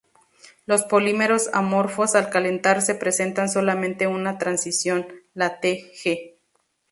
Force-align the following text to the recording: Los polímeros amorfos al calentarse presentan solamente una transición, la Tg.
Los 0.65 0.81
polímeros 0.81 1.51
amorfos 1.53 2.15
al 2.15 2.31
calentarse 2.31 2.95
presentan 2.95 3.49
solamente 3.49 4.07
una 4.07 4.39
transición, 4.39 5.05
la 5.35 5.59
Tg. 5.61 6.33